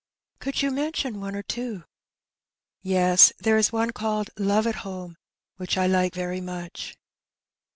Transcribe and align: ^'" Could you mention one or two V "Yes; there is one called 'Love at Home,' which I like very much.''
^'" 0.37 0.39
Could 0.39 0.63
you 0.63 0.71
mention 0.71 1.21
one 1.21 1.35
or 1.35 1.43
two 1.43 1.81
V 1.81 1.83
"Yes; 2.81 3.31
there 3.37 3.55
is 3.55 3.71
one 3.71 3.91
called 3.91 4.31
'Love 4.35 4.65
at 4.65 4.77
Home,' 4.81 5.17
which 5.57 5.77
I 5.77 5.85
like 5.85 6.15
very 6.15 6.41
much.'' 6.41 6.97